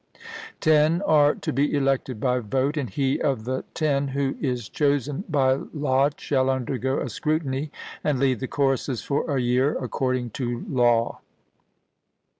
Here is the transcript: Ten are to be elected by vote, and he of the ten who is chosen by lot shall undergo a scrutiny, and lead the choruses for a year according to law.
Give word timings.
Ten 0.61 1.03
are 1.03 1.35
to 1.35 1.53
be 1.53 1.71
elected 1.75 2.19
by 2.19 2.39
vote, 2.39 2.75
and 2.75 2.89
he 2.89 3.21
of 3.21 3.43
the 3.43 3.65
ten 3.75 4.07
who 4.07 4.35
is 4.41 4.67
chosen 4.67 5.23
by 5.29 5.53
lot 5.75 6.19
shall 6.19 6.49
undergo 6.49 6.99
a 6.99 7.07
scrutiny, 7.07 7.69
and 8.03 8.17
lead 8.17 8.39
the 8.39 8.47
choruses 8.47 9.03
for 9.03 9.29
a 9.29 9.39
year 9.39 9.77
according 9.77 10.31
to 10.31 10.65
law. 10.67 11.21